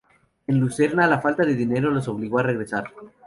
[0.47, 2.85] En Lucerna, la falta de dinero los obligó a regresar.